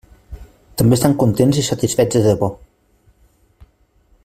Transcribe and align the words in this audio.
També 0.81 0.97
estan 0.99 1.13
contents 1.25 1.59
i 1.63 1.65
satisfets 1.67 2.17
de 2.19 2.25
debò. 2.29 2.51